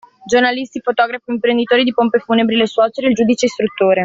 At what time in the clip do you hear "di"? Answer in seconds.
1.83-1.93